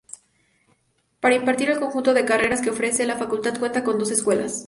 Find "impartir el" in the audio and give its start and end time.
1.35-1.77